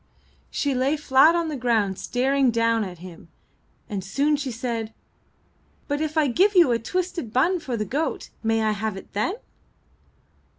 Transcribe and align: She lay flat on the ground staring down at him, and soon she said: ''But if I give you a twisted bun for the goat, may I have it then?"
She 0.49 0.73
lay 0.73 0.97
flat 0.97 1.35
on 1.35 1.47
the 1.49 1.55
ground 1.55 1.99
staring 1.99 2.49
down 2.49 2.83
at 2.83 2.97
him, 2.97 3.27
and 3.87 4.03
soon 4.03 4.35
she 4.35 4.49
said: 4.49 4.95
''But 5.87 6.01
if 6.01 6.17
I 6.17 6.25
give 6.25 6.55
you 6.55 6.71
a 6.71 6.79
twisted 6.79 7.31
bun 7.31 7.59
for 7.59 7.77
the 7.77 7.85
goat, 7.85 8.31
may 8.41 8.63
I 8.63 8.71
have 8.71 8.97
it 8.97 9.13
then?" 9.13 9.35